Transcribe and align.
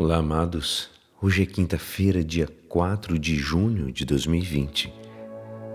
Olá, 0.00 0.18
amados. 0.18 0.88
Hoje 1.20 1.42
é 1.42 1.46
quinta-feira, 1.46 2.22
dia 2.22 2.48
4 2.68 3.18
de 3.18 3.34
junho 3.34 3.90
de 3.90 4.04
2020 4.04 4.94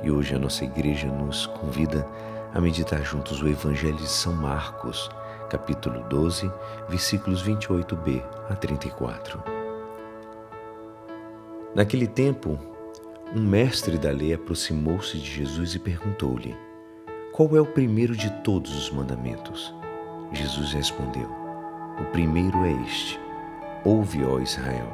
e 0.02 0.10
hoje 0.10 0.34
a 0.34 0.40
nossa 0.40 0.64
igreja 0.64 1.08
nos 1.08 1.46
convida 1.46 2.08
a 2.54 2.62
meditar 2.62 3.04
juntos 3.04 3.42
o 3.42 3.50
Evangelho 3.50 3.98
de 3.98 4.08
São 4.08 4.32
Marcos, 4.34 5.10
capítulo 5.50 6.08
12, 6.08 6.50
versículos 6.88 7.44
28b 7.44 8.24
a 8.50 8.56
34. 8.56 9.44
Naquele 11.76 12.08
tempo, 12.08 12.58
um 13.36 13.42
mestre 13.42 13.98
da 13.98 14.12
lei 14.12 14.34
aproximou-se 14.34 15.18
de 15.18 15.30
Jesus 15.30 15.76
e 15.76 15.80
perguntou-lhe: 15.80 16.56
Qual 17.34 17.58
é 17.58 17.60
o 17.60 17.66
primeiro 17.66 18.16
de 18.16 18.32
todos 18.42 18.74
os 18.74 18.90
mandamentos? 18.90 19.76
Jesus 20.32 20.72
respondeu: 20.72 21.30
O 22.00 22.06
primeiro 22.14 22.64
é 22.64 22.72
este 22.84 23.23
Ouve, 23.86 24.24
ó 24.24 24.40
Israel, 24.40 24.88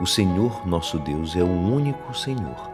o 0.00 0.06
Senhor 0.06 0.66
nosso 0.66 0.98
Deus 0.98 1.36
é 1.36 1.42
o 1.42 1.50
único 1.50 2.16
Senhor. 2.16 2.70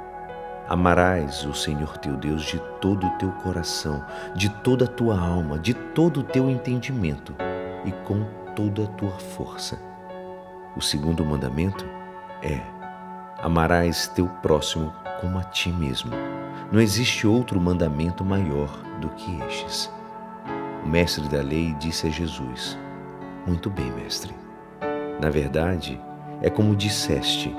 Amarás 0.68 1.44
o 1.44 1.52
Senhor 1.52 1.98
teu 1.98 2.16
Deus 2.16 2.44
de 2.44 2.60
todo 2.80 3.04
o 3.04 3.10
teu 3.18 3.32
coração, 3.32 4.04
de 4.36 4.48
toda 4.48 4.84
a 4.84 4.88
tua 4.88 5.18
alma, 5.18 5.58
de 5.58 5.74
todo 5.74 6.20
o 6.20 6.22
teu 6.22 6.48
entendimento 6.48 7.34
e 7.84 7.90
com 8.06 8.24
toda 8.54 8.84
a 8.84 8.86
tua 8.86 9.10
força. 9.10 9.80
O 10.76 10.80
segundo 10.80 11.24
mandamento 11.24 11.84
é: 12.40 12.60
amarás 13.42 14.06
teu 14.06 14.28
próximo 14.40 14.92
como 15.20 15.40
a 15.40 15.42
ti 15.42 15.70
mesmo. 15.70 16.12
Não 16.70 16.80
existe 16.80 17.26
outro 17.26 17.60
mandamento 17.60 18.24
maior 18.24 18.70
do 19.00 19.08
que 19.08 19.40
estes. 19.48 19.92
O 20.84 20.88
mestre 20.88 21.28
da 21.28 21.42
lei 21.42 21.74
disse 21.80 22.06
a 22.06 22.10
Jesus: 22.10 22.78
Muito 23.44 23.68
bem, 23.68 23.90
mestre. 23.90 24.47
Na 25.20 25.30
verdade, 25.30 26.00
é 26.40 26.48
como 26.48 26.76
disseste: 26.76 27.54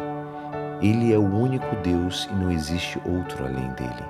Ele 0.81 1.13
é 1.13 1.17
o 1.17 1.23
único 1.23 1.75
Deus 1.77 2.29
e 2.31 2.33
não 2.33 2.49
existe 2.49 2.99
outro 3.05 3.43
além 3.43 3.69
dele. 3.73 4.03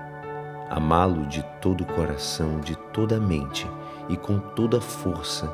Amá-lo 0.70 1.26
de 1.26 1.44
todo 1.60 1.82
o 1.82 1.94
coração, 1.94 2.60
de 2.60 2.76
toda 2.94 3.18
a 3.18 3.20
mente 3.20 3.68
e 4.08 4.16
com 4.16 4.38
toda 4.38 4.78
a 4.78 4.82
força, 4.82 5.52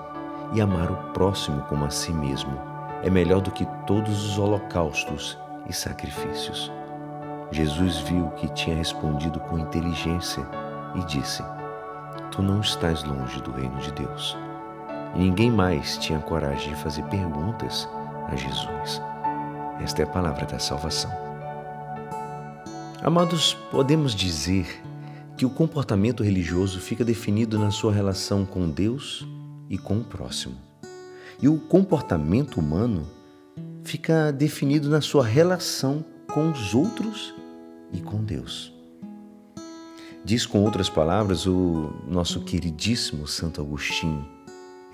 e 0.54 0.60
amar 0.60 0.92
o 0.92 1.14
próximo 1.14 1.62
como 1.64 1.86
a 1.86 1.90
si 1.90 2.12
mesmo, 2.12 2.60
é 3.02 3.10
melhor 3.10 3.40
do 3.40 3.52
que 3.52 3.66
todos 3.88 4.26
os 4.26 4.38
holocaustos 4.38 5.38
e 5.70 5.74
sacrifícios. 5.74 6.72
Jesus 7.50 8.00
viu 8.00 8.28
que 8.32 8.50
tinha 8.50 8.76
respondido 8.76 9.40
com 9.40 9.58
inteligência 9.58 10.46
e 10.96 11.00
disse: 11.06 11.42
Tu 12.32 12.42
não 12.42 12.60
estás 12.60 13.06
longe 13.06 13.42
do 13.42 13.52
reino 13.52 13.78
de 13.78 13.94
Deus 13.94 14.38
e 15.16 15.20
ninguém 15.20 15.50
mais 15.50 15.98
tinha 15.98 16.20
coragem 16.20 16.74
de 16.74 16.82
fazer 16.82 17.04
perguntas 17.06 17.88
a 18.28 18.36
Jesus. 18.36 19.02
Esta 19.82 20.02
é 20.02 20.06
a 20.06 20.10
palavra 20.10 20.46
da 20.46 20.60
salvação. 20.60 21.12
Amados, 23.02 23.54
podemos 23.72 24.14
dizer 24.14 24.66
que 25.38 25.46
o 25.46 25.50
comportamento 25.50 26.24
religioso 26.24 26.80
fica 26.80 27.04
definido 27.04 27.60
na 27.60 27.72
sua 27.72 27.92
relação 27.92 28.46
com 28.46 28.70
Deus 28.70 29.26
e 29.70 29.78
com 29.78 30.00
o 30.00 30.04
próximo. 30.04 30.56
E 31.42 31.48
o 31.48 31.60
comportamento 31.60 32.60
humano 32.60 33.06
fica 33.84 34.32
definido 34.32 34.90
na 34.90 35.02
sua 35.02 35.26
relação 35.26 36.04
com 36.34 36.52
os 36.52 36.74
outros 36.74 37.34
e 37.92 38.00
com 38.02 38.24
Deus. 38.24 38.74
Diz 40.24 40.46
com 40.46 40.64
outras 40.64 40.90
palavras 40.90 41.46
o 41.46 41.94
nosso 42.08 42.42
queridíssimo 42.42 43.28
Santo 43.28 43.62
Agostinho 43.62 44.26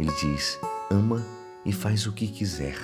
ele 0.02 0.12
diz: 0.20 0.60
ama 0.90 1.24
e 1.64 1.72
faz 1.72 2.08
o 2.08 2.12
que 2.12 2.28
quiser. 2.28 2.76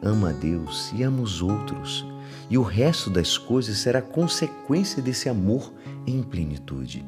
Ama 0.00 0.30
a 0.30 0.32
Deus 0.32 0.92
e 0.94 1.02
ama 1.02 1.20
os 1.20 1.42
outros, 1.42 2.06
e 2.48 2.56
o 2.56 2.62
resto 2.62 3.10
das 3.10 3.36
coisas 3.36 3.78
será 3.78 4.00
consequência 4.00 5.02
desse 5.02 5.28
amor 5.28 5.72
em 6.06 6.22
plenitude. 6.22 7.04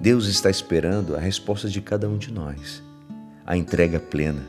Deus 0.00 0.26
está 0.26 0.50
esperando 0.50 1.16
a 1.16 1.18
resposta 1.18 1.68
de 1.68 1.80
cada 1.80 2.08
um 2.08 2.18
de 2.18 2.32
nós, 2.32 2.82
a 3.46 3.56
entrega 3.56 3.98
plena. 3.98 4.42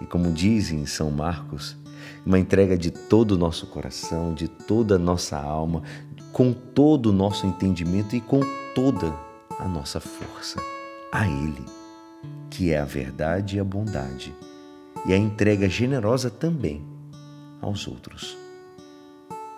E 0.00 0.06
como 0.06 0.30
diz 0.32 0.70
em 0.70 0.84
São 0.84 1.10
Marcos, 1.10 1.76
uma 2.24 2.38
entrega 2.38 2.76
de 2.76 2.90
todo 2.90 3.32
o 3.32 3.38
nosso 3.38 3.66
coração, 3.66 4.34
de 4.34 4.46
toda 4.46 4.96
a 4.96 4.98
nossa 4.98 5.38
alma, 5.38 5.82
com 6.32 6.52
todo 6.52 7.06
o 7.06 7.12
nosso 7.12 7.46
entendimento 7.46 8.14
e 8.14 8.20
com 8.20 8.40
toda 8.74 9.12
a 9.58 9.66
nossa 9.66 9.98
força. 9.98 10.60
A 11.10 11.26
Ele 11.26 11.64
que 12.50 12.72
é 12.72 12.78
a 12.78 12.84
verdade 12.84 13.56
e 13.56 13.60
a 13.60 13.64
bondade, 13.64 14.34
e 15.06 15.12
a 15.12 15.16
entrega 15.16 15.68
generosa 15.68 16.30
também 16.30 16.84
aos 17.60 17.86
outros. 17.86 18.36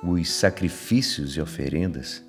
Os 0.02 0.30
sacrifícios 0.30 1.36
e 1.36 1.40
oferendas 1.40 2.24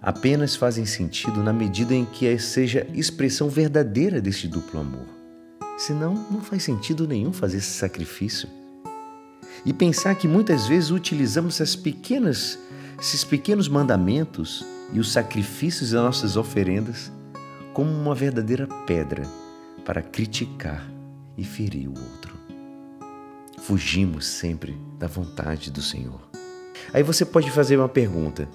apenas 0.00 0.56
fazem 0.56 0.84
sentido 0.84 1.42
na 1.42 1.52
medida 1.52 1.94
em 1.94 2.04
que 2.04 2.38
seja 2.38 2.86
expressão 2.92 3.48
verdadeira 3.48 4.20
deste 4.20 4.48
duplo 4.48 4.80
amor. 4.80 5.06
Senão, 5.78 6.14
não 6.30 6.40
faz 6.40 6.62
sentido 6.62 7.06
nenhum 7.06 7.32
fazer 7.32 7.58
esse 7.58 7.70
sacrifício. 7.70 8.48
E 9.64 9.72
pensar 9.72 10.14
que 10.14 10.26
muitas 10.26 10.66
vezes 10.66 10.90
utilizamos 10.90 11.54
essas 11.54 11.76
pequenas, 11.76 12.58
esses 13.00 13.24
pequenos 13.24 13.68
mandamentos 13.68 14.64
e 14.92 14.98
os 14.98 15.12
sacrifícios 15.12 15.92
das 15.92 16.02
nossas 16.02 16.36
oferendas 16.36 17.12
como 17.72 17.90
uma 17.90 18.14
verdadeira 18.14 18.66
pedra 18.86 19.26
para 19.84 20.02
criticar 20.02 20.88
e 21.36 21.44
ferir 21.44 21.88
o 21.88 21.94
outro. 21.98 22.34
Fugimos 23.58 24.26
sempre 24.26 24.76
da 24.98 25.06
vontade 25.06 25.70
do 25.70 25.80
Senhor. 25.80 26.20
Aí 26.92 27.02
você 27.02 27.24
pode 27.24 27.50
fazer 27.50 27.76
uma 27.76 27.88
pergunta: 27.88 28.48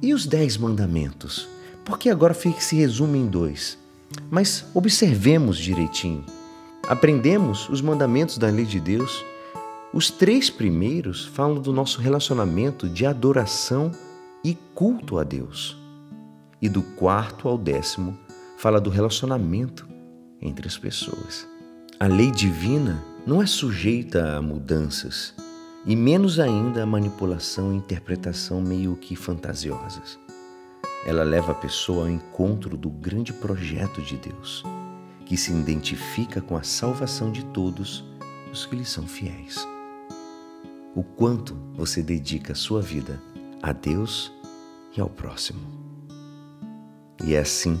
e 0.00 0.14
os 0.14 0.26
dez 0.26 0.56
mandamentos? 0.56 1.48
Porque 1.84 2.08
agora 2.08 2.34
fica, 2.34 2.60
se 2.60 2.76
resume 2.76 3.18
em 3.18 3.26
dois. 3.26 3.78
Mas 4.30 4.64
observemos 4.74 5.58
direitinho. 5.58 6.24
Aprendemos 6.88 7.68
os 7.68 7.80
mandamentos 7.80 8.38
da 8.38 8.48
lei 8.48 8.64
de 8.64 8.80
Deus. 8.80 9.24
Os 9.92 10.10
três 10.10 10.48
primeiros 10.48 11.26
falam 11.26 11.60
do 11.60 11.72
nosso 11.72 12.00
relacionamento 12.00 12.88
de 12.88 13.04
adoração 13.04 13.90
e 14.44 14.56
culto 14.74 15.18
a 15.18 15.24
Deus. 15.24 15.76
E 16.62 16.68
do 16.68 16.82
quarto 16.82 17.48
ao 17.48 17.58
décimo 17.58 18.16
fala 18.56 18.80
do 18.80 18.90
relacionamento 18.90 19.89
entre 20.40 20.66
as 20.66 20.78
pessoas. 20.78 21.46
A 21.98 22.06
lei 22.06 22.30
divina 22.30 23.02
não 23.26 23.42
é 23.42 23.46
sujeita 23.46 24.36
a 24.36 24.42
mudanças 24.42 25.34
e 25.84 25.96
menos 25.96 26.38
ainda 26.38 26.82
a 26.82 26.86
manipulação 26.86 27.72
e 27.72 27.76
interpretação 27.76 28.60
meio 28.60 28.96
que 28.96 29.16
fantasiosas. 29.16 30.18
Ela 31.06 31.22
leva 31.22 31.52
a 31.52 31.54
pessoa 31.54 32.04
ao 32.04 32.10
encontro 32.10 32.76
do 32.76 32.90
grande 32.90 33.32
projeto 33.32 34.02
de 34.02 34.16
Deus, 34.16 34.62
que 35.24 35.36
se 35.36 35.52
identifica 35.52 36.40
com 36.40 36.56
a 36.56 36.62
salvação 36.62 37.32
de 37.32 37.44
todos 37.46 38.04
os 38.52 38.66
que 38.66 38.76
lhe 38.76 38.84
são 38.84 39.06
fiéis. 39.06 39.66
O 40.94 41.02
quanto 41.02 41.54
você 41.74 42.02
dedica 42.02 42.52
a 42.52 42.56
sua 42.56 42.82
vida 42.82 43.20
a 43.62 43.72
Deus 43.72 44.32
e 44.96 45.00
ao 45.00 45.08
próximo. 45.08 45.60
E 47.24 47.34
é 47.34 47.38
assim 47.38 47.80